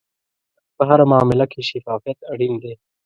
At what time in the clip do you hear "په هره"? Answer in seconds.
0.75-1.05